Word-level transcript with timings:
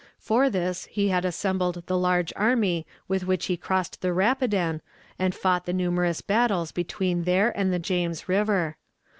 For 0.17 0.49
this 0.49 0.85
he 0.85 1.09
had 1.09 1.25
assembled 1.25 1.83
the 1.85 1.95
large 1.95 2.33
army 2.35 2.87
with 3.07 3.23
which 3.27 3.45
he 3.45 3.55
crossed 3.55 4.01
the 4.01 4.11
Rapidan 4.11 4.81
and 5.19 5.35
fought 5.35 5.67
the 5.67 5.73
numerous 5.73 6.21
battles 6.21 6.71
between 6.71 7.21
there 7.21 7.55
and 7.55 7.71
the 7.71 7.77
James 7.77 8.27
River. 8.27 8.77